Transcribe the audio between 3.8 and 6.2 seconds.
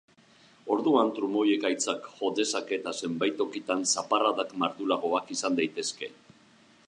zaparradak mardulagoak izan daitezke.